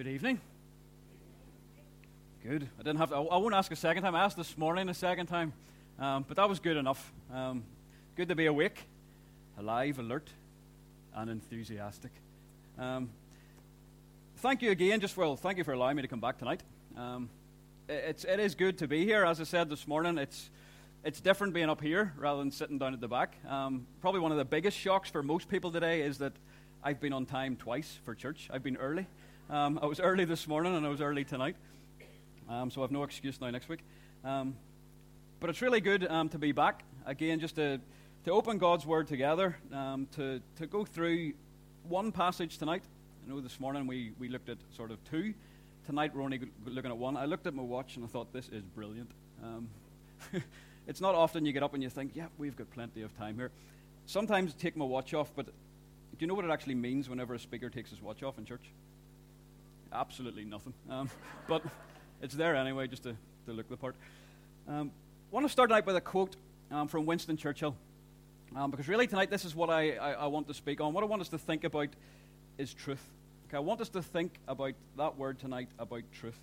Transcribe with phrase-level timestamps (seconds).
[0.00, 0.40] Good evening.
[2.42, 2.66] Good.
[2.78, 4.14] I didn't have to, I won't ask a second time.
[4.14, 5.52] I asked this morning a second time,
[5.98, 7.12] um, but that was good enough.
[7.30, 7.64] Um,
[8.16, 8.88] good to be awake,
[9.58, 10.30] alive, alert,
[11.14, 12.12] and enthusiastic.
[12.78, 13.10] Um,
[14.38, 15.00] thank you again.
[15.00, 16.62] Just well, thank you for allowing me to come back tonight.
[16.96, 17.28] Um,
[17.86, 19.26] it's it is good to be here.
[19.26, 20.48] As I said this morning, it's
[21.04, 23.36] it's different being up here rather than sitting down at the back.
[23.46, 26.32] Um, probably one of the biggest shocks for most people today is that
[26.82, 28.48] I've been on time twice for church.
[28.50, 29.06] I've been early.
[29.50, 31.56] Um, I was early this morning and I was early tonight.
[32.48, 33.80] Um, so I have no excuse now next week.
[34.24, 34.54] Um,
[35.40, 37.80] but it's really good um, to be back again, just to,
[38.26, 41.32] to open God's Word together, um, to, to go through
[41.88, 42.84] one passage tonight.
[43.26, 45.34] I know this morning we, we looked at sort of two.
[45.84, 47.16] Tonight we're only looking at one.
[47.16, 49.10] I looked at my watch and I thought, this is brilliant.
[49.42, 49.68] Um,
[50.86, 53.34] it's not often you get up and you think, yeah, we've got plenty of time
[53.34, 53.50] here.
[54.06, 55.52] Sometimes I take my watch off, but do
[56.20, 58.70] you know what it actually means whenever a speaker takes his watch off in church?
[59.92, 60.72] Absolutely nothing.
[60.88, 61.10] Um,
[61.48, 61.62] but
[62.22, 63.96] it's there anyway, just to, to look the part.
[64.68, 64.90] Um,
[65.30, 66.36] I want to start out with a quote
[66.70, 67.74] um, from Winston Churchill.
[68.54, 70.92] Um, because really tonight, this is what I, I, I, want to speak on.
[70.92, 71.88] What I want us to think about
[72.58, 73.04] is truth.
[73.48, 76.38] Okay, I want us to think about that word tonight, about truth.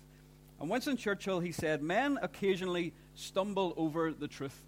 [0.60, 4.60] And Winston Churchill, he said, Men occasionally stumble over the truth,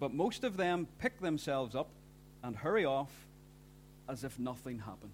[0.00, 1.88] but most of them pick themselves up
[2.42, 3.10] and hurry off
[4.08, 5.12] as if nothing happened.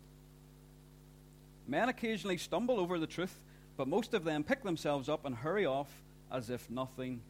[1.68, 3.38] Men occasionally stumble over the truth,
[3.76, 5.88] but most of them pick themselves up and hurry off
[6.32, 7.20] as if nothing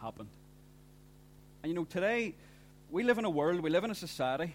[0.00, 0.30] happened.
[1.62, 2.36] And you know, today
[2.88, 4.54] we live in a world, we live in a society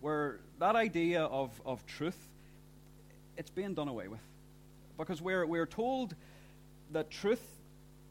[0.00, 2.18] where that idea of, of truth,
[3.36, 4.20] it's being done away with.
[4.98, 6.16] Because we're, we're told
[6.90, 7.42] that truth,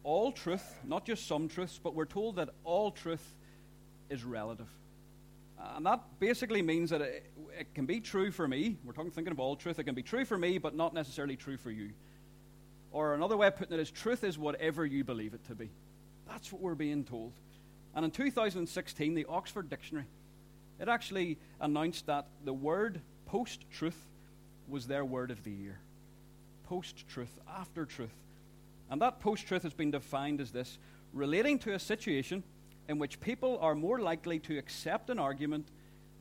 [0.05, 3.33] all truth, not just some truths, but we're told that all truth
[4.09, 4.69] is relative.
[5.59, 8.77] Uh, and that basically means that it, it, can be true for me.
[8.85, 9.77] We're talking thinking of all truth.
[9.79, 11.91] It can be true for me, but not necessarily true for you.
[12.91, 15.69] Or another way of putting it is truth is whatever you believe it to be.
[16.27, 17.33] That's what we're being told.
[17.93, 20.05] And in 2016, the Oxford Dictionary,
[20.79, 24.07] it actually announced that the word post truth
[24.67, 25.79] was their word of the year.
[26.63, 28.15] Post truth, after truth.
[28.89, 30.77] And that post truth has been defined as this
[31.13, 32.43] relating to a situation
[32.89, 35.67] in which people are more likely to accept an argument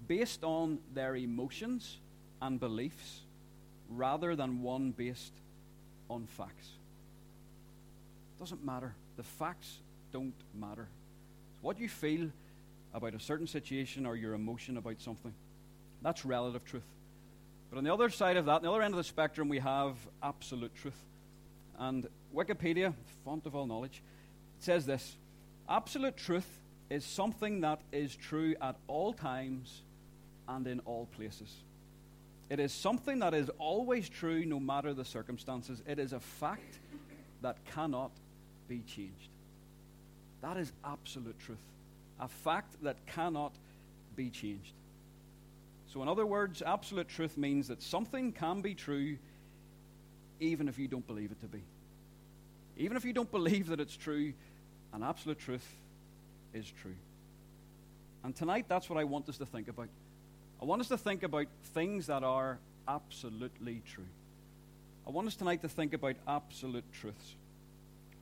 [0.07, 1.97] based on their emotions
[2.43, 3.23] and beliefs
[3.89, 5.33] rather than one based
[6.11, 6.69] on facts.
[8.39, 8.95] Doesn't matter.
[9.17, 9.79] The facts
[10.13, 10.87] don't matter.
[11.55, 12.29] It's what you feel
[12.93, 15.33] about a certain situation or your emotion about something.
[16.03, 16.87] That's relative truth.
[17.71, 19.59] But on the other side of that, on the other end of the spectrum, we
[19.59, 21.01] have absolute truth.
[21.79, 22.93] And Wikipedia,
[23.25, 24.03] font of all knowledge,
[24.59, 25.17] says this
[25.69, 29.83] Absolute truth is something that is true at all times
[30.49, 31.53] and in all places.
[32.49, 35.83] It is something that is always true no matter the circumstances.
[35.87, 36.79] It is a fact
[37.43, 38.13] that cannot
[38.69, 39.29] be changed.
[40.41, 41.59] That is absolute truth.
[42.21, 43.53] A fact that cannot
[44.17, 44.73] be changed.
[45.93, 49.19] So, in other words, absolute truth means that something can be true
[50.41, 51.63] even if you don't believe it to be.
[52.77, 54.33] Even if you don't believe that it's true,
[54.93, 55.67] an absolute truth
[56.55, 56.97] is true.
[58.25, 59.89] And tonight, that's what I want us to think about.
[60.61, 64.09] I want us to think about things that are absolutely true.
[65.07, 67.35] I want us tonight to think about absolute truths.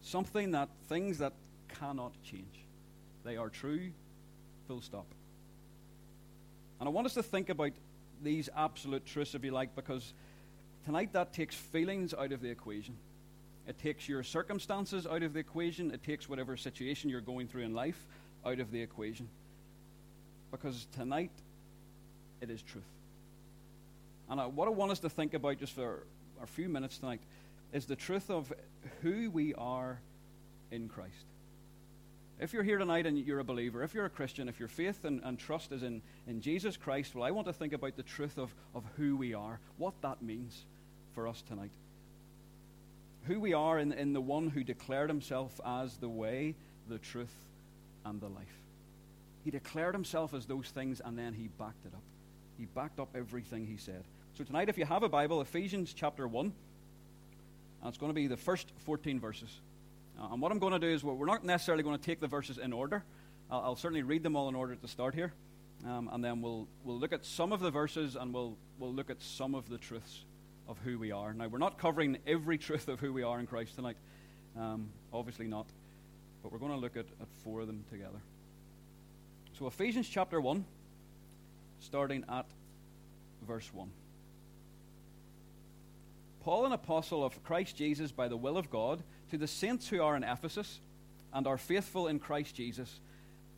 [0.02, 1.32] Something that, things that
[1.80, 2.64] cannot change.
[3.24, 3.90] They are true,
[4.68, 5.06] full stop.
[6.78, 7.72] And I want us to think about
[8.22, 10.12] these absolute truths, if you like, because
[10.84, 12.96] tonight that takes feelings out of the equation.
[13.66, 15.90] It takes your circumstances out of the equation.
[15.90, 18.06] It takes whatever situation you're going through in life
[18.44, 19.28] out of the equation.
[20.52, 21.32] Because tonight,
[22.40, 22.84] it is truth.
[24.28, 26.04] And what I want us to think about just for
[26.42, 27.20] a few minutes tonight
[27.72, 28.52] is the truth of
[29.02, 30.00] who we are
[30.70, 31.26] in Christ.
[32.38, 35.04] If you're here tonight and you're a believer, if you're a Christian, if your faith
[35.04, 38.02] and, and trust is in, in Jesus Christ, well, I want to think about the
[38.02, 40.66] truth of, of who we are, what that means
[41.14, 41.70] for us tonight
[43.26, 46.54] who we are in, in the one who declared himself as the way,
[46.88, 47.34] the truth,
[48.04, 48.60] and the life.
[49.44, 52.02] He declared himself as those things and then he backed it up.
[52.58, 54.04] He backed up everything he said.
[54.34, 58.26] So tonight, if you have a Bible, Ephesians chapter 1, and it's going to be
[58.26, 59.60] the first 14 verses.
[60.18, 62.26] Uh, and what I'm going to do is we're not necessarily going to take the
[62.26, 63.04] verses in order.
[63.50, 65.32] I'll, I'll certainly read them all in order to start here.
[65.84, 69.10] Um, and then we'll, we'll look at some of the verses and we'll, we'll look
[69.10, 70.24] at some of the truths
[70.68, 71.32] of who we are.
[71.32, 73.96] Now, we're not covering every truth of who we are in Christ tonight.
[74.58, 75.66] Um, obviously not.
[76.42, 78.20] But we're going to look at, at four of them together.
[79.58, 80.64] So, Ephesians chapter 1,
[81.80, 82.46] starting at
[83.46, 83.90] verse 1.
[86.40, 90.00] Paul, an apostle of Christ Jesus by the will of God, to the saints who
[90.00, 90.80] are in Ephesus
[91.32, 93.00] and are faithful in Christ Jesus,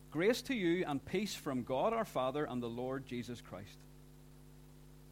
[0.09, 3.77] grace to you and peace from God our Father and the Lord Jesus Christ.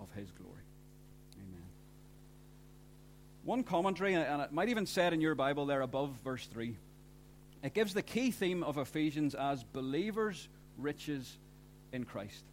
[0.00, 0.62] of his glory.
[1.36, 1.68] Amen.
[3.44, 6.76] One commentary, and it might even say it in your Bible there above verse 3,
[7.62, 10.48] it gives the key theme of Ephesians as believers'
[10.78, 11.38] riches
[11.92, 12.44] in Christ.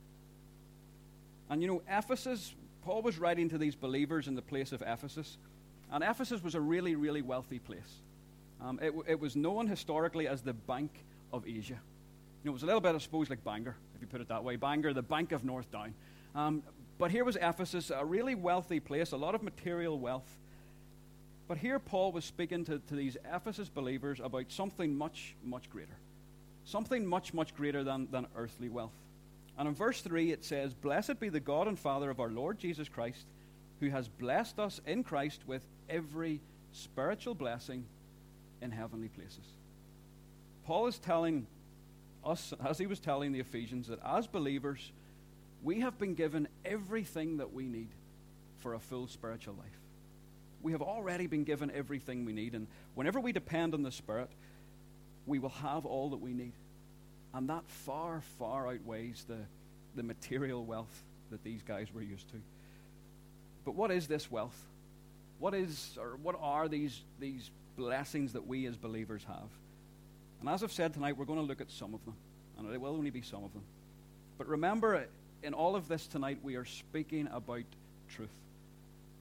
[1.50, 2.54] And you know, Ephesus,
[2.84, 5.38] Paul was writing to these believers in the place of Ephesus,
[5.92, 8.02] and Ephesus was a really, really wealthy place.
[8.62, 10.90] Um, it, it, was known historically as the Bank
[11.34, 11.80] of Asia.
[12.44, 14.30] You know, it was a little bit, I suppose, like Bangor, if you put it
[14.30, 14.56] that way.
[14.56, 15.94] Bangor, the Bank of North Down.
[16.34, 16.64] Um,
[16.98, 20.38] but here was Ephesus, a really wealthy place, a lot of material wealth.
[21.48, 25.98] But here Paul was speaking to, to these Ephesus believers about something much, much greater.
[26.66, 28.94] Something much, much greater than, than earthly wealth.
[29.58, 32.60] And in verse 3 it says, Blessed be the God and Father of our Lord
[32.60, 33.26] Jesus Christ,
[33.80, 36.40] who has blessed us in Christ with every
[36.72, 37.86] spiritual blessing
[38.62, 39.46] in heavenly places.
[40.66, 41.46] Paul is telling
[42.26, 44.92] us, as he was telling the Ephesians, that as believers,
[45.64, 47.90] we have been given everything that we need
[48.60, 49.80] for a full spiritual life.
[50.62, 54.30] We have already been given everything we need, and whenever we depend on the Spirit,
[55.26, 56.54] we will have all that we need.
[57.34, 59.40] And that far, far outweighs the,
[59.96, 62.38] the material wealth that these guys were used to.
[63.66, 64.58] But what is this wealth?
[65.40, 69.50] What is or what are these these blessings that we as believers have?
[70.40, 72.16] And as I've said tonight, we're going to look at some of them.
[72.58, 73.64] And it will only be some of them.
[74.38, 75.08] But remember,
[75.44, 77.66] in all of this tonight, we are speaking about
[78.10, 78.34] truth.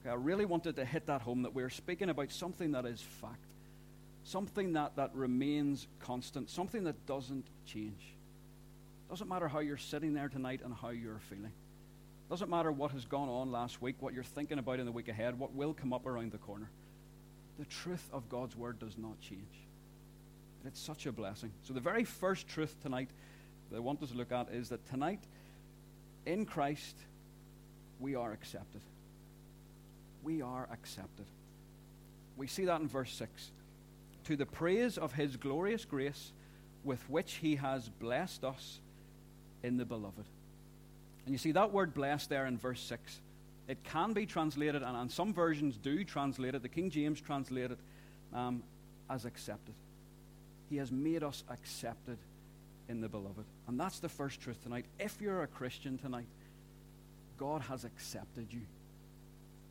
[0.01, 3.01] Okay, I really wanted to hit that home that we're speaking about something that is
[3.01, 3.45] fact,
[4.25, 8.15] something that, that remains constant, something that doesn't change.
[9.11, 11.53] Doesn't matter how you're sitting there tonight and how you're feeling.
[12.31, 15.09] Doesn't matter what has gone on last week, what you're thinking about in the week
[15.09, 16.71] ahead, what will come up around the corner.
[17.59, 19.43] The truth of God's word does not change.
[20.65, 21.51] It's such a blessing.
[21.65, 23.11] So, the very first truth tonight
[23.71, 25.21] that I want us to look at is that tonight
[26.27, 26.97] in Christ,
[28.01, 28.81] we are accepted.
[30.23, 31.27] We are accepted.
[32.37, 33.51] We see that in verse 6.
[34.25, 36.33] To the praise of his glorious grace
[36.85, 38.81] with which he has blessed us
[39.63, 40.27] in the beloved.
[41.25, 43.21] And you see that word blessed there in verse 6.
[43.69, 46.63] It can be translated, and, and some versions do translate it.
[46.63, 47.79] The King James translated
[48.35, 48.63] um,
[49.09, 49.75] as accepted.
[50.69, 52.19] He has made us accepted
[52.89, 53.45] in the beloved.
[53.69, 54.87] And that's the first truth tonight.
[54.99, 56.27] If you're a Christian tonight,
[57.39, 58.63] God has accepted you.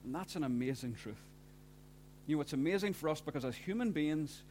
[0.03, 1.22] And that's an amazing truth.
[2.27, 4.44] You know, it's amazing for us because as human beings,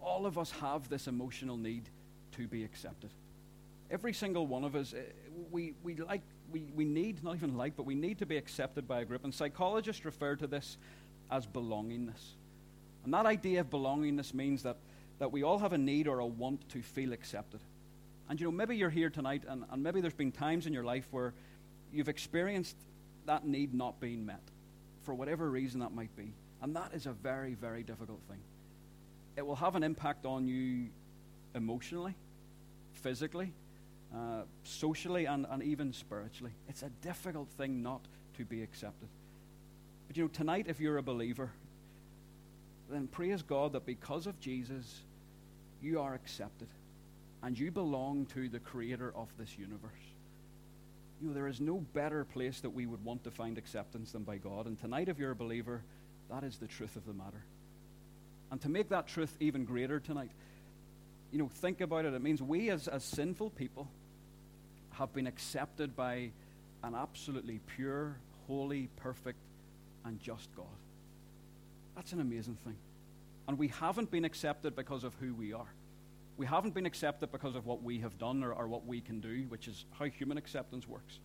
[0.00, 1.88] all of us have this emotional need
[2.32, 3.10] to be accepted.
[3.90, 5.00] Every single one of us, eh,
[5.50, 8.86] we, we like, we, we need, not even like, but we need to be accepted
[8.86, 9.24] by a group.
[9.24, 10.78] And psychologists refer to this
[11.30, 12.34] as belongingness.
[13.04, 14.76] And that idea of belongingness means that,
[15.18, 17.60] that we all have a need or a want to feel accepted.
[18.30, 20.84] And you know, maybe you're here tonight, and, and maybe there's been times in your
[20.84, 21.34] life where
[21.92, 22.76] you've experienced
[23.26, 24.42] that need not being met
[25.02, 26.32] for whatever reason that might be.
[26.62, 28.38] And that is a very, very difficult thing.
[29.36, 30.90] It will have an impact on you
[31.56, 32.14] emotionally,
[32.92, 33.52] physically,
[34.14, 36.52] uh, socially, and, and even spiritually.
[36.68, 38.02] It's a difficult thing not
[38.36, 39.08] to be accepted.
[40.06, 41.50] But you know, tonight, if you're a believer,
[42.88, 45.00] then praise God that because of Jesus,
[45.82, 46.68] you are accepted
[47.42, 49.90] and you belong to the creator of this universe.
[51.20, 54.22] You know, there is no better place that we would want to find acceptance than
[54.22, 54.66] by God.
[54.66, 55.82] And tonight, if you're a believer,
[56.30, 57.44] that is the truth of the matter.
[58.50, 60.30] And to make that truth even greater tonight,
[61.30, 62.14] you know, think about it.
[62.14, 63.88] It means we as, as sinful people
[64.92, 66.30] have been accepted by
[66.82, 68.16] an absolutely pure,
[68.46, 69.38] holy, perfect,
[70.04, 70.66] and just God.
[71.94, 72.76] That's an amazing thing.
[73.46, 75.68] And we haven't been accepted because of who we are.
[76.36, 79.20] We haven't been accepted because of what we have done or, or what we can
[79.20, 81.18] do, which is how human acceptance works.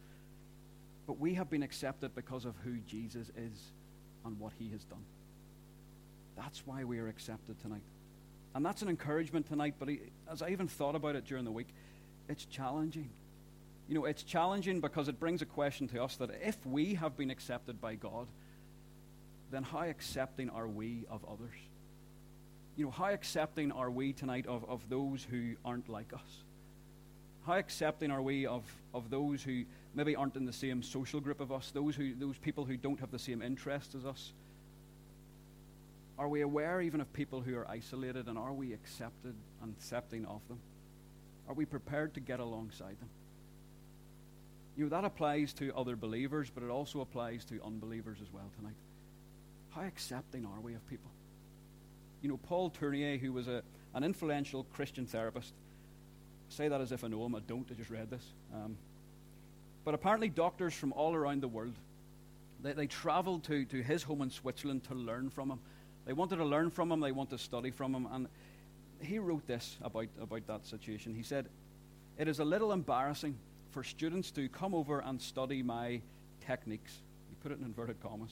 [1.07, 3.71] But we have been accepted because of who Jesus is
[4.25, 5.05] and what he has done.
[6.35, 7.83] That's why we are accepted tonight.
[8.55, 9.89] And that's an encouragement tonight, but
[10.31, 11.67] as I even thought about it during the week,
[12.27, 13.09] it's challenging.
[13.87, 17.15] You know, it's challenging because it brings a question to us that if we have
[17.15, 18.27] been accepted by God,
[19.51, 21.53] then how accepting are we of others?
[22.75, 26.43] You know, how accepting are we tonight of, of those who aren't like us?
[27.45, 28.63] How accepting are we of,
[28.93, 29.63] of those who
[29.93, 32.99] maybe aren't in the same social group of us, those, who, those people who don't
[32.99, 34.33] have the same interests as us?
[36.17, 40.25] Are we aware even of people who are isolated and are we accepted and accepting
[40.25, 40.59] of them?
[41.47, 43.09] Are we prepared to get alongside them?
[44.77, 48.49] You know, that applies to other believers, but it also applies to unbelievers as well
[48.57, 48.75] tonight.
[49.69, 51.11] How accepting are we of people?
[52.25, 53.61] You know, Paul Tournier, who was a,
[53.93, 55.53] an influential Christian therapist,
[56.49, 57.35] I say that as if I know him.
[57.35, 57.69] I don't.
[57.69, 58.23] I just read this.
[58.51, 58.77] Um,
[59.83, 61.75] but apparently, doctors from all around the world,
[62.63, 65.59] they, they traveled to, to his home in Switzerland to learn from him.
[66.07, 66.99] They wanted to learn from him.
[66.99, 68.07] They wanted to study from him.
[68.11, 68.27] And
[68.99, 71.13] he wrote this about, about that situation.
[71.13, 71.47] He said,
[72.17, 73.37] It is a little embarrassing
[73.69, 76.01] for students to come over and study my
[76.43, 76.91] techniques.
[77.29, 78.31] He put it in inverted commas.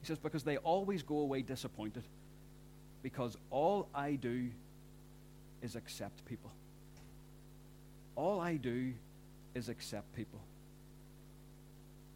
[0.00, 2.02] He says, Because they always go away disappointed
[3.02, 4.50] because all I do
[5.60, 6.52] is accept people.
[8.14, 8.92] All I do
[9.54, 10.40] is accept people.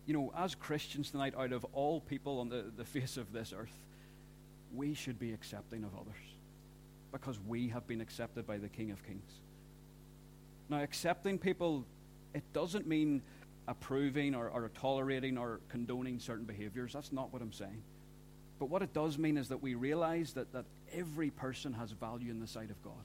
[0.07, 3.53] You know, as Christians tonight, out of all people on the, the face of this
[3.57, 3.73] earth,
[4.75, 6.15] we should be accepting of others
[7.13, 9.31] because we have been accepted by the King of Kings.
[10.69, 11.85] Now, accepting people,
[12.35, 13.23] it doesn't mean
[13.69, 16.93] approving or, or tolerating or condoning certain behaviors.
[16.93, 17.83] That's not what I'm saying.
[18.59, 22.31] But what it does mean is that we realize that, that every person has value
[22.31, 23.05] in the sight of God.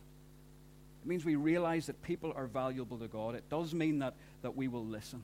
[1.04, 3.36] It means we realize that people are valuable to God.
[3.36, 5.24] It does mean that, that we will listen.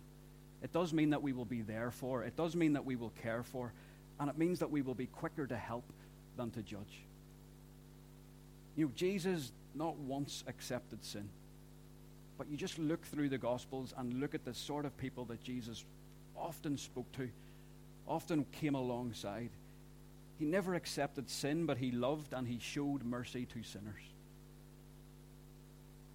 [0.64, 2.24] It does mean that we will be there for.
[2.24, 3.74] It does mean that we will care for.
[4.20, 5.86] And it means that we will be quicker to help
[6.36, 7.04] than to judge.
[8.76, 11.30] You know, Jesus not once accepted sin.
[12.38, 15.44] But you just look through the Gospels and look at the sort of people that
[15.44, 15.84] Jesus
[16.36, 17.30] often spoke to,
[18.08, 19.50] often came alongside.
[20.38, 24.02] He never accepted sin, but he loved and he showed mercy to sinners.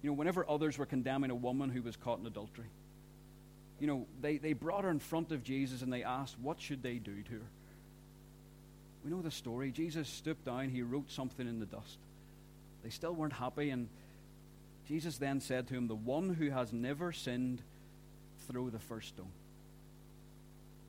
[0.01, 2.67] You know, whenever others were condemning a woman who was caught in adultery,
[3.79, 6.83] you know, they, they brought her in front of Jesus and they asked, what should
[6.83, 7.49] they do to her?
[9.03, 9.71] We know the story.
[9.71, 11.97] Jesus stooped down, he wrote something in the dust.
[12.83, 13.89] They still weren't happy, and
[14.87, 17.61] Jesus then said to him, The one who has never sinned,
[18.47, 19.31] throw the first stone.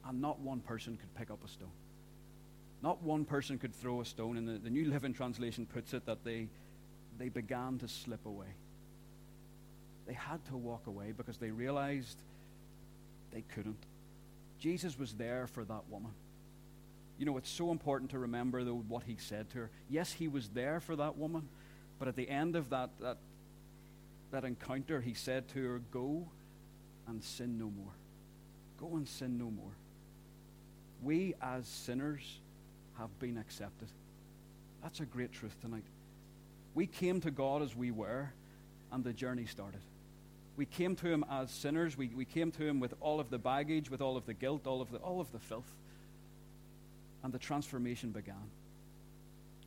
[0.07, 1.71] And not one person could pick up a stone.
[2.85, 6.05] Not one person could throw a stone, and the, the New Living Translation puts it
[6.05, 6.49] that they,
[7.19, 8.49] they began to slip away.
[10.07, 12.19] They had to walk away because they realized
[13.33, 13.83] they couldn't.
[14.59, 16.11] Jesus was there for that woman.
[17.19, 19.71] You know, it's so important to remember, though, what he said to her.
[19.89, 21.49] Yes, he was there for that woman,
[21.99, 23.17] but at the end of that, that,
[24.31, 26.29] that encounter, he said to her, Go
[27.09, 27.95] and sin no more.
[28.79, 29.73] Go and sin no more.
[31.03, 32.41] We, as sinners,
[32.99, 33.89] have been accepted.
[34.83, 35.85] That's a great truth tonight.
[36.75, 38.33] We came to God as we were,
[38.93, 39.81] and the journey started.
[40.57, 41.97] We came to Him as sinners.
[41.97, 44.67] We, we came to Him with all of the baggage, with all of the guilt,
[44.67, 45.73] all of the, all of the filth.
[47.23, 48.51] And the transformation began.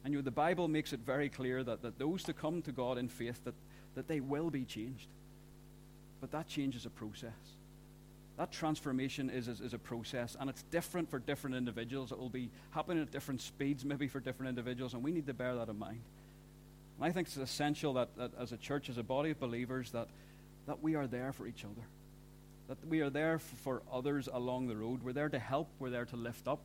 [0.03, 2.71] And you know, the Bible makes it very clear that, that those to come to
[2.71, 3.55] God in faith, that,
[3.95, 5.07] that they will be changed.
[6.21, 7.33] But that change is a process.
[8.37, 12.11] That transformation is, is, is, a process, and it's different for different individuals.
[12.11, 15.33] It will be happening at different speeds, maybe for different individuals, and we need to
[15.33, 16.01] bear that in mind.
[16.97, 19.89] And I think it's essential that, that as a church, as a body of believers,
[19.91, 20.07] that,
[20.67, 21.87] that we are there for each other.
[22.67, 25.01] That we are there for others along the road.
[25.01, 26.61] We're there to help, we're there to lift up,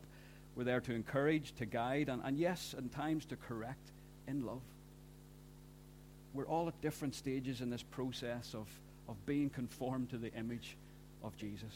[0.54, 3.92] we're there to encourage, to guide, and, and yes, in times to correct
[4.28, 4.60] in love.
[6.34, 8.68] We're all at different stages in this process of,
[9.08, 10.76] of being conformed to the image
[11.22, 11.72] of Jesus.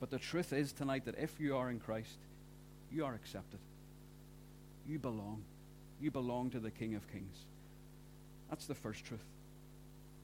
[0.00, 2.18] But the truth is tonight that if you are in Christ,
[2.90, 3.60] you are accepted.
[4.88, 5.42] You belong.
[6.00, 7.36] You belong to the King of Kings.
[8.48, 9.20] That's the first truth.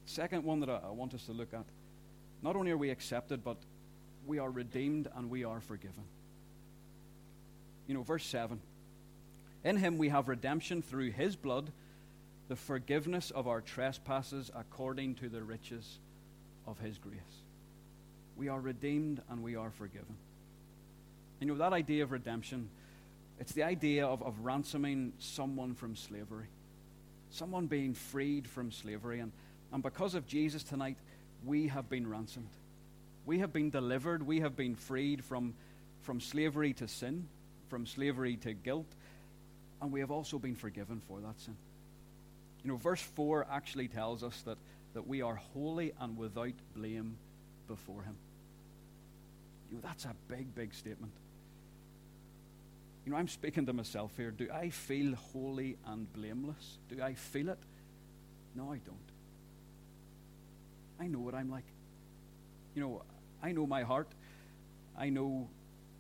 [0.07, 1.65] Second one that I, I want us to look at
[2.43, 3.57] not only are we accepted, but
[4.27, 6.05] we are redeemed and we are forgiven.
[7.87, 8.61] You know, verse 7
[9.65, 11.71] In him we have redemption through his blood,
[12.49, 15.99] the forgiveness of our trespasses according to the riches
[16.67, 17.46] of his grace.
[18.37, 20.17] We are redeemed and we are forgiven.
[21.41, 22.69] You know, that idea of redemption,
[23.39, 26.47] it's the idea of, of ransoming someone from slavery,
[27.31, 29.21] someone being freed from slavery.
[29.21, 29.33] And,
[29.73, 30.97] and because of Jesus tonight,
[31.45, 32.49] we have been ransomed.
[33.27, 34.27] We have been delivered.
[34.27, 35.55] We have been freed from,
[36.03, 37.29] from slavery to sin,
[37.69, 38.87] from slavery to guilt,
[39.83, 41.57] and we have also been forgiven for that sin.
[42.65, 44.59] You know, verse 4 actually tells us that,
[44.95, 47.17] that we are holy and without blame
[47.69, 48.17] before Him.
[49.83, 51.13] That's a big, big statement.
[53.05, 54.31] You know, I'm speaking to myself here.
[54.31, 56.79] Do I feel holy and blameless?
[56.89, 57.59] Do I feel it?
[58.55, 58.97] No, I don't.
[60.99, 61.65] I know what I'm like.
[62.75, 63.03] You know,
[63.43, 64.09] I know my heart.
[64.99, 65.49] I know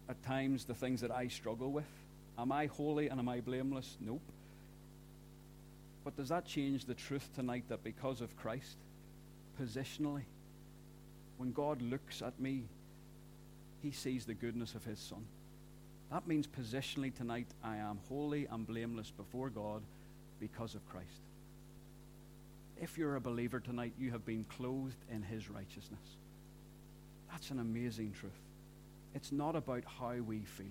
[0.08, 1.84] at times the things that I struggle with.
[2.38, 3.96] Am I holy and am I blameless?
[4.00, 4.20] Nope.
[6.04, 8.76] But does that change the truth tonight that because of Christ,
[9.60, 10.22] positionally,
[11.36, 12.64] when God looks at me,
[13.86, 15.24] he sees the goodness of his Son?
[16.10, 19.82] That means positionally tonight, I am holy and blameless before God
[20.40, 21.22] because of Christ.
[22.82, 26.00] If you're a believer tonight, you have been clothed in his righteousness.
[27.30, 28.32] That's an amazing truth.
[29.14, 30.66] It's not about how we feel.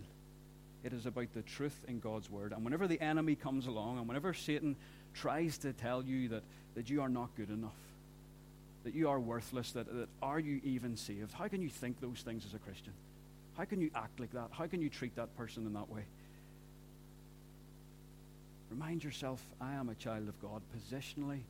[0.83, 2.51] It is about the truth in God's word.
[2.51, 4.75] And whenever the enemy comes along and whenever Satan
[5.13, 6.43] tries to tell you that,
[6.75, 7.71] that you are not good enough,
[8.85, 12.21] that you are worthless, that, that are you even saved, how can you think those
[12.23, 12.93] things as a Christian?
[13.57, 14.49] How can you act like that?
[14.51, 16.03] How can you treat that person in that way?
[18.69, 20.61] Remind yourself, I am a child of God.
[20.77, 21.41] Positionally,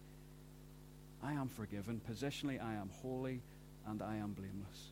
[1.22, 2.00] I am forgiven.
[2.10, 3.42] Positionally, I am holy
[3.86, 4.92] and I am blameless.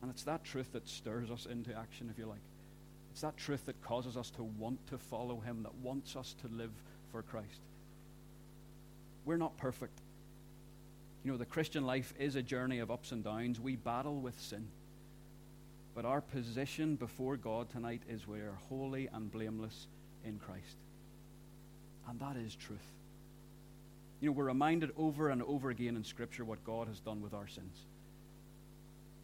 [0.00, 2.38] And it's that truth that stirs us into action, if you like.
[3.10, 6.48] It's that truth that causes us to want to follow Him, that wants us to
[6.54, 6.72] live
[7.10, 7.62] for Christ.
[9.24, 9.98] We're not perfect.
[11.26, 13.58] You know, the Christian life is a journey of ups and downs.
[13.58, 14.68] We battle with sin.
[15.92, 19.88] But our position before God tonight is we are holy and blameless
[20.24, 20.76] in Christ.
[22.08, 22.78] And that is truth.
[24.20, 27.34] You know, we're reminded over and over again in Scripture what God has done with
[27.34, 27.76] our sins.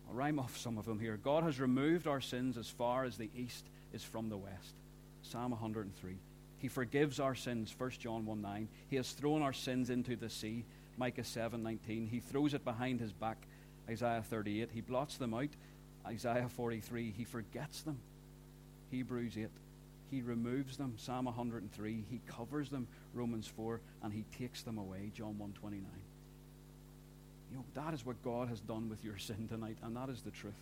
[0.08, 1.20] I'll rhyme off some of them here.
[1.22, 4.74] God has removed our sins as far as the east is from the west.
[5.22, 6.16] Psalm 103.
[6.58, 8.68] He forgives our sins, 1 John 1 9.
[8.88, 10.64] He has thrown our sins into the sea,
[10.96, 12.06] Micah 7:19.
[12.08, 13.38] He throws it behind his back,
[13.88, 14.70] Isaiah 38.
[14.72, 15.50] He blots them out,
[16.06, 17.10] Isaiah 43.
[17.10, 17.98] He forgets them,
[18.90, 19.48] Hebrews 8.
[20.10, 22.04] He removes them, Psalm 103.
[22.10, 23.80] He covers them, Romans 4.
[24.02, 25.86] And he takes them away, John 1 29.
[27.50, 30.22] You know, that is what God has done with your sin tonight, and that is
[30.22, 30.54] the truth.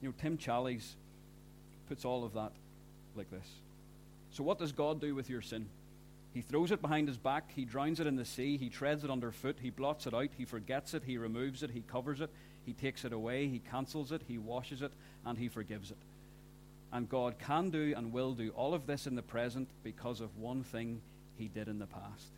[0.00, 0.94] You know, Tim Challies
[1.88, 2.52] puts all of that
[3.14, 3.46] like this.
[4.30, 5.66] So, what does God do with your sin?
[6.36, 9.10] He throws it behind his back, he drowns it in the sea, he treads it
[9.10, 12.28] underfoot, he blots it out, he forgets it, he removes it, he covers it,
[12.66, 14.92] he takes it away, he cancels it, he washes it,
[15.24, 15.96] and he forgives it.
[16.92, 20.36] And God can do and will do all of this in the present because of
[20.36, 21.00] one thing
[21.38, 22.28] he did in the past.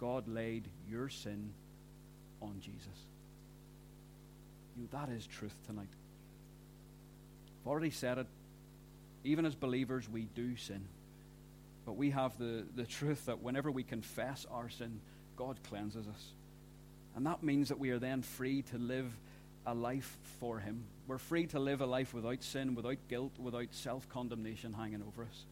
[0.00, 1.52] God laid your sin
[2.42, 3.06] on Jesus.
[4.76, 5.86] You, that is truth tonight.
[7.62, 8.26] I've already said it.
[9.22, 10.84] Even as believers, we do sin.
[11.88, 15.00] But we have the, the truth that whenever we confess our sin,
[15.36, 16.22] God cleanses us.
[17.16, 19.10] And that means that we are then free to live
[19.64, 20.84] a life for Him.
[21.06, 25.22] We're free to live a life without sin, without guilt, without self condemnation hanging over
[25.22, 25.46] us.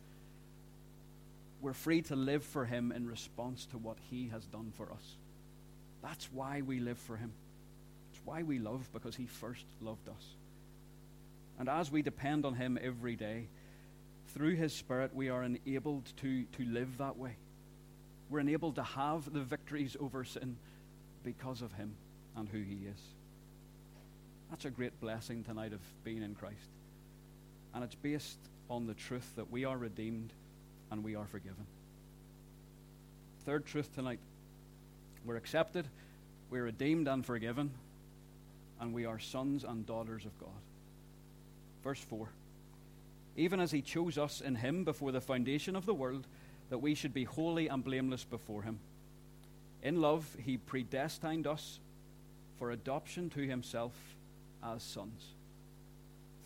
[1.62, 5.16] We're free to live for Him in response to what He has done for us.
[6.03, 7.33] That's why we live for Him.
[8.12, 10.37] It's why we love, because He first loved us.
[11.59, 13.49] And as we depend on Him every day,
[14.35, 17.37] through His Spirit, we are enabled to, to live that way.
[18.29, 20.57] We're enabled to have the victories over sin
[21.23, 21.95] because of Him
[22.37, 23.01] and who He is.
[24.51, 26.71] That's a great blessing tonight of being in Christ.
[27.75, 28.39] And it's based
[28.71, 30.33] on the truth that we are redeemed
[30.91, 31.67] and we are forgiven.
[33.45, 34.19] Third truth tonight
[35.25, 35.87] we're accepted,
[36.51, 37.73] we're redeemed and forgiven,
[38.81, 40.51] and we are sons and daughters of God.
[41.83, 42.29] Verse 4
[43.37, 46.27] Even as He chose us in Him before the foundation of the world,
[46.70, 48.81] that we should be holy and blameless before Him.
[49.83, 51.79] In love, He predestined us
[52.59, 53.92] for adoption to Himself
[54.64, 55.22] as sons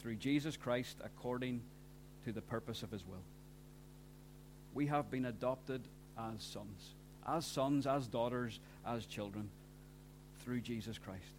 [0.00, 1.62] through Jesus Christ according
[2.24, 3.22] to the purpose of His will.
[4.74, 5.82] we have been adopted
[6.18, 6.94] as sons,
[7.26, 9.48] as sons, as daughters, as children
[10.44, 11.32] through Jesus Christ.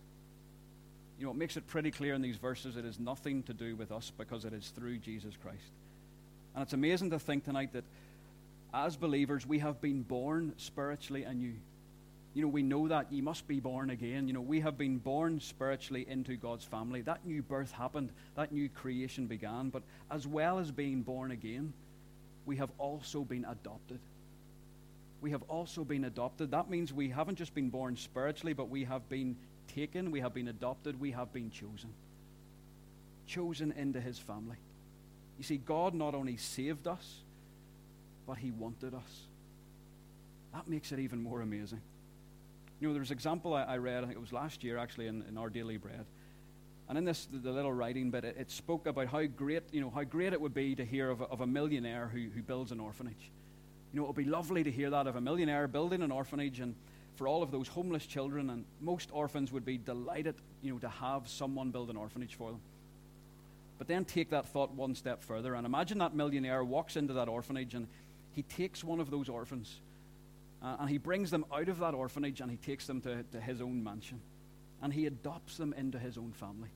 [1.22, 3.76] You know, it makes it pretty clear in these verses it is nothing to do
[3.76, 5.62] with us because it is through Jesus Christ.
[6.56, 7.84] And it's amazing to think tonight that
[8.74, 11.54] as believers, we have been born spiritually anew.
[12.34, 14.28] You know, we know that you must be born again.
[14.28, 17.02] You know, we have been born spiritually into God's family.
[17.02, 19.70] That new birth happened, that new creation began.
[19.70, 21.72] But as well as being born again,
[22.48, 24.00] we have also been adopted.
[25.22, 26.50] We have also been adopted.
[26.50, 29.36] That means we haven't just been born spiritually, but we have been
[29.68, 31.94] taken, we have been adopted, we have been chosen.
[33.28, 34.58] Chosen into his family.
[35.38, 37.22] You see, God not only saved us,
[38.28, 39.28] but he wanted us.
[40.54, 41.82] That makes it even more amazing.
[42.80, 45.08] You know, there's an example I, I read, I think it was last year actually,
[45.08, 46.06] in, in Our Daily Bread.
[46.90, 49.80] And in this, the, the little writing bit, it, it, spoke about how great, you
[49.80, 52.42] know, how great it would be to hear of a, of a millionaire who, who
[52.42, 53.32] builds an orphanage.
[53.94, 56.60] You know, it would be lovely to hear that of a millionaire building an orphanage
[56.60, 56.76] and
[57.22, 60.90] for all of those homeless children, and most orphans would be delighted, you know, to
[60.90, 62.60] have someone build an orphanage for them.
[63.78, 67.30] But then take that thought one step further and imagine that millionaire walks into that
[67.30, 67.88] orphanage and
[68.32, 69.82] he takes one of those orphans
[70.64, 73.40] uh, and he brings them out of that orphanage and he takes them to, to
[73.40, 74.20] his own mansion.
[74.82, 76.70] And he adopts them into his own family.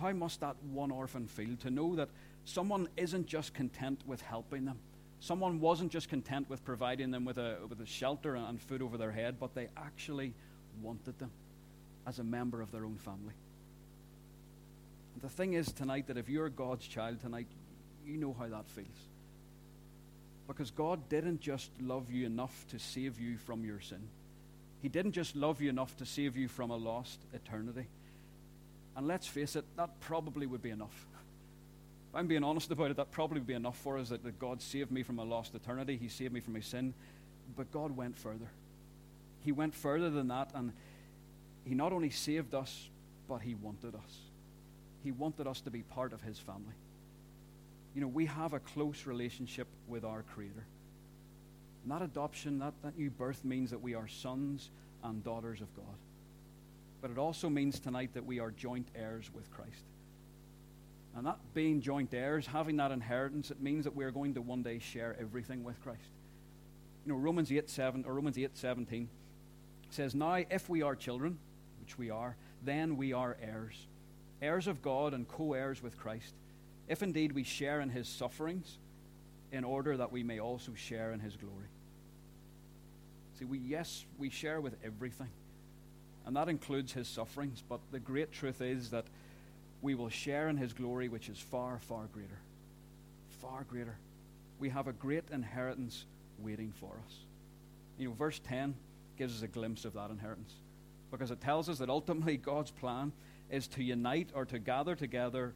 [0.00, 2.08] How must that one orphan feel to know that
[2.44, 4.78] someone isn't just content with helping them?
[5.24, 8.98] Someone wasn't just content with providing them with a, with a shelter and food over
[8.98, 10.34] their head, but they actually
[10.82, 11.30] wanted them
[12.06, 13.32] as a member of their own family.
[15.14, 17.46] And the thing is tonight that if you're God's child tonight,
[18.06, 18.86] you know how that feels.
[20.46, 24.06] Because God didn't just love you enough to save you from your sin.
[24.82, 27.86] He didn't just love you enough to save you from a lost eternity.
[28.94, 31.06] And let's face it, that probably would be enough.
[32.14, 34.38] If I'm being honest about it, that probably would be enough for us that, that
[34.38, 35.98] God saved me from a lost eternity.
[36.00, 36.94] He saved me from my sin.
[37.56, 38.48] But God went further.
[39.44, 40.72] He went further than that, and
[41.64, 42.88] He not only saved us,
[43.28, 44.18] but He wanted us.
[45.02, 46.74] He wanted us to be part of His family
[47.94, 50.66] you know, we have a close relationship with our Creator.
[51.82, 54.70] And that adoption, that, that new birth means that we are sons
[55.04, 55.96] and daughters of God.
[57.00, 59.84] But it also means tonight that we are joint heirs with Christ.
[61.16, 64.62] And that being joint heirs, having that inheritance, it means that we're going to one
[64.62, 66.10] day share everything with Christ.
[67.06, 69.08] You know, Romans 8, 7, or Romans 8, 17
[69.90, 71.38] says, Now if we are children,
[71.80, 73.86] which we are, then we are heirs,
[74.42, 76.34] heirs of God and co heirs with Christ
[76.88, 78.78] if indeed we share in his sufferings,
[79.52, 81.68] in order that we may also share in his glory.
[83.38, 85.30] See, we, yes, we share with everything,
[86.26, 89.06] and that includes his sufferings, but the great truth is that
[89.84, 92.38] we will share in his glory, which is far, far greater.
[93.42, 93.98] Far greater.
[94.58, 96.06] We have a great inheritance
[96.38, 97.12] waiting for us.
[97.98, 98.74] You know, verse 10
[99.18, 100.54] gives us a glimpse of that inheritance
[101.10, 103.12] because it tells us that ultimately God's plan
[103.50, 105.52] is to unite or to gather together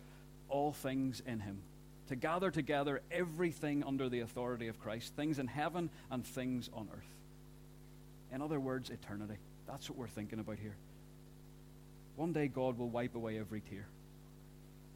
[0.51, 1.63] all things in him.
[2.09, 6.87] To gather together everything under the authority of Christ, things in heaven and things on
[6.95, 7.17] earth.
[8.31, 9.39] In other words, eternity.
[9.67, 10.77] That's what we're thinking about here.
[12.17, 13.87] One day God will wipe away every tear.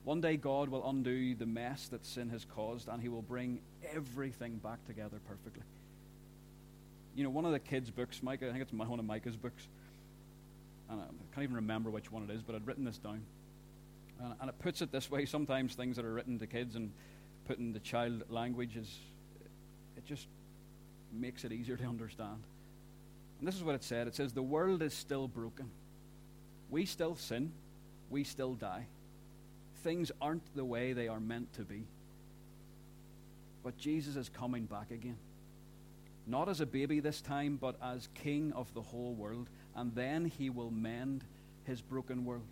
[0.04, 3.60] One day God will undo the mess that sin has caused and he will bring
[3.94, 5.62] everything back together perfectly.
[7.14, 9.68] You know, one of the kids' books, Micah, I think it's one of Micah's books,
[10.90, 13.22] and I can't even remember which one it is, but I'd written this down.
[14.20, 16.90] And, and it puts it this way sometimes things that are written to kids and
[17.46, 18.98] put in the child language is,
[19.96, 20.26] it just
[21.12, 22.42] makes it easier to understand.
[23.38, 25.70] And this is what it said it says, The world is still broken.
[26.70, 27.52] We still sin.
[28.08, 28.86] We still die.
[29.82, 31.84] Things aren't the way they are meant to be.
[33.64, 35.18] But Jesus is coming back again.
[36.26, 39.48] Not as a baby this time, but as king of the whole world.
[39.74, 41.24] And then he will mend
[41.64, 42.46] his broken world.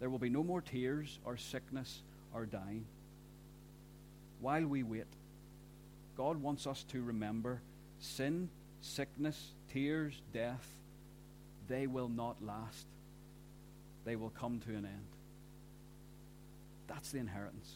[0.00, 2.02] There will be no more tears or sickness
[2.34, 2.84] or dying.
[4.40, 5.06] While we wait,
[6.16, 7.60] God wants us to remember
[8.00, 8.50] sin,
[8.82, 10.66] sickness, tears, death,
[11.68, 12.86] they will not last.
[14.04, 15.13] They will come to an end.
[16.86, 17.72] That's the inheritance.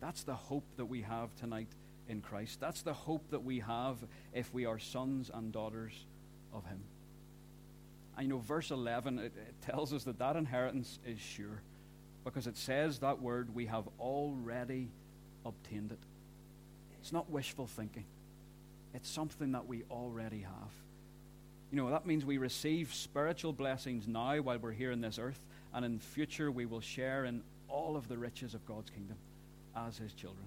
[0.00, 1.68] That's the hope that we have tonight
[2.08, 2.60] in Christ.
[2.60, 3.96] That's the hope that we have
[4.32, 5.92] if we are sons and daughters
[6.52, 6.80] of Him.
[8.16, 11.62] And you know, verse 11, it, it tells us that that inheritance is sure
[12.24, 14.88] because it says that word, we have already
[15.44, 15.98] obtained it.
[17.00, 18.04] It's not wishful thinking,
[18.94, 20.72] it's something that we already have.
[21.70, 25.40] You know, that means we receive spiritual blessings now while we're here in this earth,
[25.74, 29.16] and in future we will share in all of the riches of God's kingdom
[29.74, 30.46] as His children.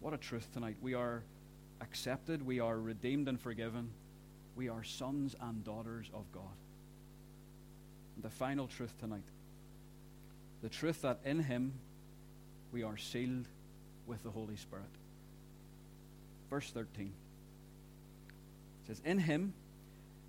[0.00, 0.76] What a truth tonight.
[0.80, 1.22] We are
[1.80, 3.90] accepted, we are redeemed and forgiven.
[4.54, 6.56] We are sons and daughters of God.
[8.14, 9.24] And the final truth tonight
[10.62, 11.74] the truth that in Him
[12.72, 13.46] we are sealed
[14.06, 14.84] with the Holy Spirit.
[16.50, 17.12] Verse 13
[18.86, 19.52] says, In Him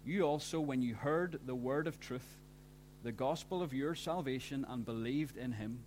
[0.05, 2.37] you also, when you heard the word of truth,
[3.03, 5.79] the gospel of your salvation, and believed in Him,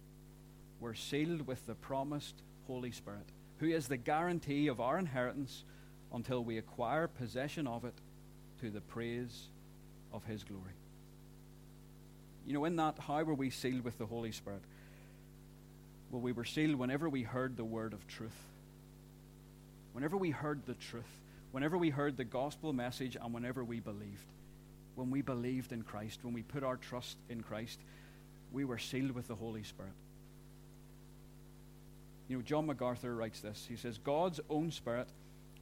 [0.81, 3.27] were sealed with the promised Holy Spirit,
[3.59, 5.65] who is the guarantee of our inheritance
[6.13, 7.95] until we acquire possession of it
[8.61, 9.49] to the praise
[10.13, 10.75] of His glory.
[12.47, 14.63] You know, in that, how were we sealed with the Holy Spirit?
[16.11, 18.37] Well, we were sealed whenever we heard the word of truth.
[19.93, 21.05] Whenever we heard the truth.
[21.53, 24.25] Whenever we heard the gospel message and whenever we believed.
[24.95, 27.79] When we believed in Christ, when we put our trust in Christ,
[28.53, 29.93] we were sealed with the Holy Spirit.
[32.29, 33.67] You know, John MacArthur writes this.
[33.69, 35.09] He says, God's own Spirit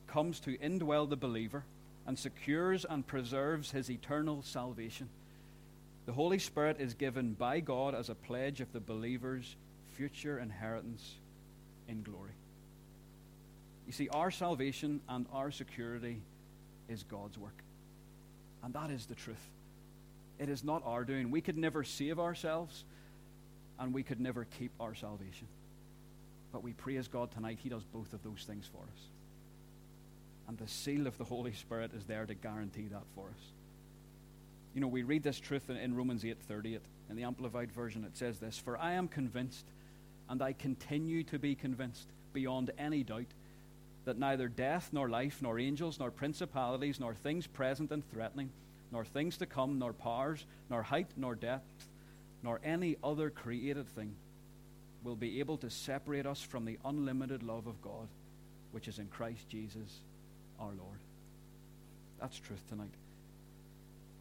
[0.06, 1.64] comes to indwell the believer
[2.06, 5.08] and secures and preserves his eternal salvation.
[6.06, 9.56] The Holy Spirit is given by God as a pledge of the believer's
[9.92, 11.14] future inheritance
[11.86, 12.32] in glory.
[13.86, 16.20] You see, our salvation and our security
[16.88, 17.62] is God's work.
[18.62, 19.36] And that is the truth.
[20.38, 21.30] It is not our doing.
[21.30, 22.84] We could never save ourselves,
[23.78, 25.48] and we could never keep our salvation.
[26.52, 29.00] But we praise God tonight, He does both of those things for us.
[30.48, 33.44] And the seal of the Holy Spirit is there to guarantee that for us.
[34.74, 38.04] You know, we read this truth in, in Romans 8:38 in the amplified version.
[38.04, 39.66] It says this, "For I am convinced,
[40.28, 43.26] and I continue to be convinced beyond any doubt,
[44.08, 48.48] that neither death nor life nor angels nor principalities nor things present and threatening,
[48.90, 51.86] nor things to come nor powers, nor height nor depth,
[52.42, 54.14] nor any other created thing
[55.04, 58.08] will be able to separate us from the unlimited love of God,
[58.72, 60.00] which is in Christ Jesus
[60.58, 61.00] our Lord."
[62.18, 62.94] That's truth tonight.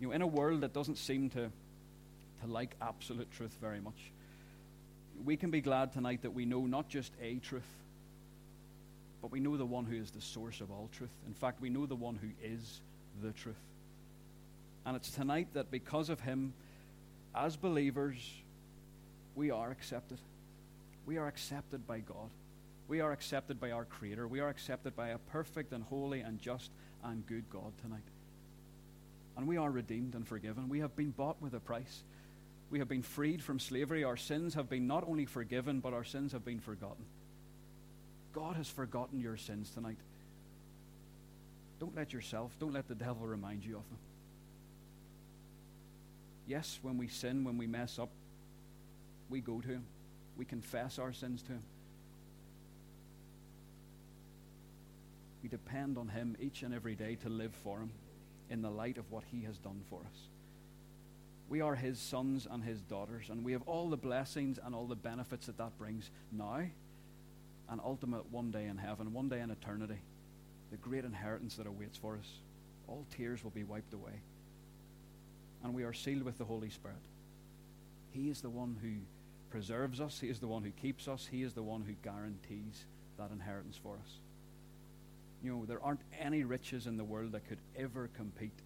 [0.02, 1.50] You know, in a world that doesn't seem to,
[2.42, 4.12] to like absolute truth very much,
[5.24, 7.64] we can be glad tonight that we know not just a truth,
[9.22, 11.10] but we know the one who is the source of all truth.
[11.26, 12.82] In fact, we know the one who is
[13.22, 13.56] the truth.
[14.86, 16.54] And it's tonight that because of him,
[17.36, 18.16] as believers,
[19.36, 20.20] we are accepted.
[21.06, 22.30] We are accepted by God.
[22.88, 24.28] We are accepted by our Creator.
[24.28, 26.72] We are accepted by a perfect and holy and just
[27.04, 28.00] and good God tonight.
[29.36, 30.70] And we are redeemed and forgiven.
[30.70, 32.04] We have been bought with a price.
[32.70, 34.04] We have been freed from slavery.
[34.04, 37.06] Our sins have been not only forgiven, but our sins have been forgotten.
[38.38, 39.98] God has forgotten your sins tonight.
[41.80, 43.98] Don't let yourself, don't let the devil remind you of them.
[46.46, 48.10] Yes, when we sin, when we mess up,
[49.28, 49.86] we go to Him.
[50.38, 51.64] We confess our sins to Him.
[55.42, 57.90] We depend on Him each and every day to live for Him
[58.52, 60.20] in the light of what He has done for us.
[61.50, 64.86] We are His sons and His daughters, and we have all the blessings and all
[64.86, 66.66] the benefits that that brings now,
[67.70, 70.00] and ultimate one day in heaven, one day in eternity,
[70.72, 72.28] the great inheritance that awaits for us.
[72.88, 74.22] All tears will be wiped away.
[75.64, 76.98] And we are sealed with the Holy Spirit.
[78.12, 78.94] He is the one who
[79.50, 82.86] preserves us, He is the one who keeps us, He is the one who guarantees
[83.18, 84.12] that inheritance for us.
[85.44, 88.60] You know, there aren't any riches in the world that could ever compete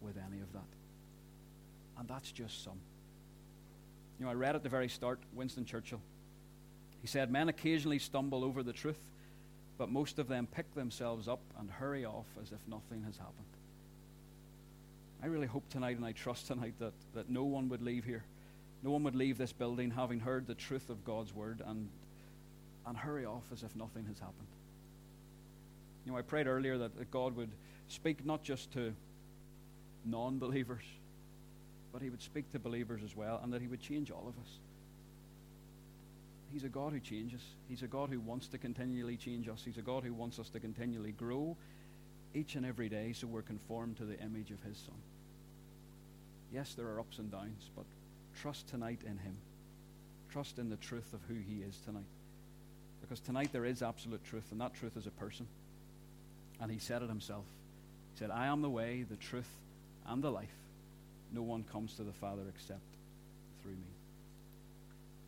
[0.00, 0.62] with any of that.
[1.98, 2.80] And that's just some.
[4.18, 6.00] You know, I read at the very start Winston Churchill.
[7.00, 9.00] He said, Men occasionally stumble over the truth,
[9.78, 13.46] but most of them pick themselves up and hurry off as if nothing has happened.
[15.22, 18.24] I really hope tonight and I trust tonight that, that no one would leave here.
[18.82, 21.88] No one would leave this building having heard the truth of God's word and,
[22.86, 24.48] and hurry off as if nothing has happened.
[26.04, 27.50] You know, I prayed earlier that, that God would
[27.88, 28.94] speak not just to
[30.06, 30.84] non believers,
[31.92, 34.34] but He would speak to believers as well, and that He would change all of
[34.42, 34.50] us.
[36.52, 37.40] He's a God who changes.
[37.68, 39.62] He's a God who wants to continually change us.
[39.64, 41.56] He's a God who wants us to continually grow
[42.34, 44.96] each and every day so we're conformed to the image of His Son.
[46.52, 47.84] Yes, there are ups and downs, but
[48.40, 49.36] trust tonight in Him.
[50.32, 52.02] Trust in the truth of who He is tonight.
[53.00, 55.46] Because tonight there is absolute truth, and that truth is a person.
[56.60, 57.44] And he said it himself.
[58.14, 59.48] He said, I am the way, the truth,
[60.06, 60.48] and the life.
[61.32, 62.80] No one comes to the Father except
[63.62, 63.90] through me.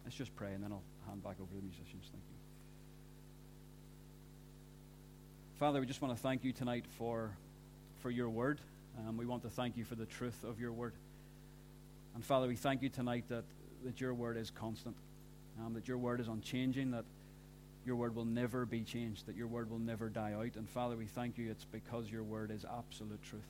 [0.04, 2.04] Let's just pray, and then I'll hand back over to the musicians.
[2.10, 2.36] Thank you.
[5.58, 7.30] Father, we just want to thank you tonight for,
[8.00, 8.60] for your word.
[8.98, 10.94] Um, we want to thank you for the truth of your word.
[12.14, 13.44] And Father, we thank you tonight that,
[13.84, 14.96] that your word is constant,
[15.60, 17.04] um, that your word is unchanging, that
[17.86, 20.56] your word will never be changed, that your word will never die out.
[20.56, 21.50] And Father, we thank you.
[21.50, 23.42] It's because your word is absolute truth.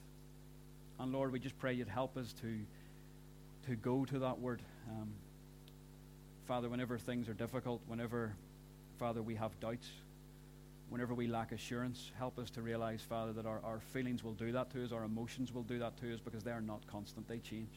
[0.98, 2.58] And Lord, we just pray you'd help us to,
[3.68, 4.62] to go to that word.
[4.90, 5.08] Um,
[6.46, 8.34] Father, whenever things are difficult, whenever,
[8.98, 9.88] Father, we have doubts,
[10.88, 14.52] whenever we lack assurance, help us to realize, Father, that our, our feelings will do
[14.52, 17.28] that to us, our emotions will do that to us because they are not constant,
[17.28, 17.70] they change.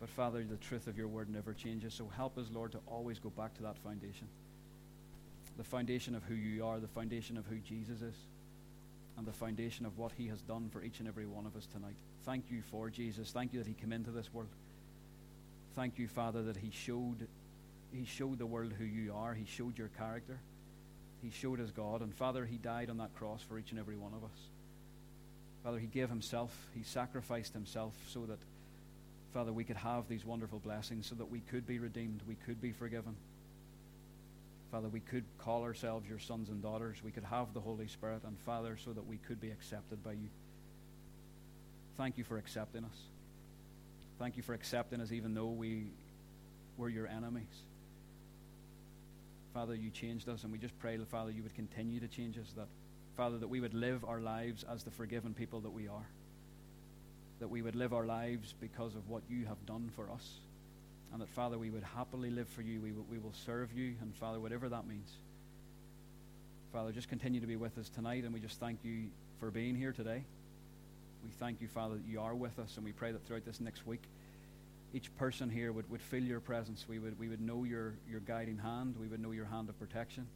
[0.00, 1.92] But Father, the truth of your word never changes.
[1.92, 4.28] So help us, Lord, to always go back to that foundation
[5.60, 8.14] the foundation of who you are, the foundation of who Jesus is,
[9.18, 11.66] and the foundation of what he has done for each and every one of us
[11.66, 11.96] tonight.
[12.24, 13.30] Thank you for Jesus.
[13.30, 14.48] Thank you that he came into this world.
[15.76, 17.26] Thank you, Father, that he showed
[17.92, 19.34] he showed the world who you are.
[19.34, 20.38] He showed your character.
[21.22, 22.02] He showed us God.
[22.02, 24.38] And Father, he died on that cross for each and every one of us.
[25.64, 26.54] Father, he gave himself.
[26.74, 28.38] He sacrificed himself so that,
[29.34, 32.60] Father, we could have these wonderful blessings, so that we could be redeemed, we could
[32.62, 33.16] be forgiven.
[34.70, 36.98] Father, we could call ourselves your sons and daughters.
[37.04, 40.12] We could have the Holy Spirit, and Father, so that we could be accepted by
[40.12, 40.28] you.
[41.96, 43.19] Thank you for accepting us.
[44.20, 45.88] Thank you for accepting us even though we
[46.76, 47.64] were your enemies.
[49.52, 52.52] Father, you changed us, and we just pray, Father, you would continue to change us.
[52.56, 52.68] That,
[53.16, 56.06] Father, that we would live our lives as the forgiven people that we are.
[57.40, 60.38] That we would live our lives because of what you have done for us
[61.12, 62.80] and that, Father, we would happily live for you.
[62.80, 65.10] We, we will serve you, and, Father, whatever that means.
[66.72, 69.06] Father, just continue to be with us tonight, and we just thank you
[69.40, 70.24] for being here today.
[71.24, 73.60] We thank you, Father, that you are with us, and we pray that throughout this
[73.60, 74.02] next week,
[74.92, 76.86] each person here would, would feel your presence.
[76.88, 78.96] We would, we would know your, your guiding hand.
[78.98, 80.26] We would know your hand of protection.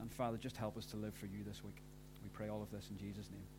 [0.00, 1.76] And Father, just help us to live for you this week.
[2.22, 3.57] We pray all of this in Jesus' name.